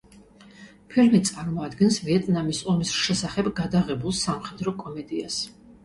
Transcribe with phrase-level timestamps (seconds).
[0.93, 5.43] ფილმი წარმოადგენს ვიეტნამის ომის შესახებ გადაღებულ სამხედრო კომედიას.